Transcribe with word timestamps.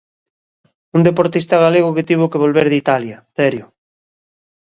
Un 0.95 1.01
deportista 1.07 1.55
galego 1.65 1.93
que 1.95 2.07
tivo 2.09 2.25
que 2.31 2.41
volver 2.45 2.67
de 2.69 2.79
Italia, 2.83 3.17
Terio. 3.37 3.65